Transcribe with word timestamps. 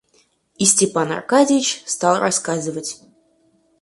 И 0.57 0.65
Степан 0.65 1.11
Аркадьич 1.11 1.83
стал 1.85 2.17
рассказывать. 2.17 3.01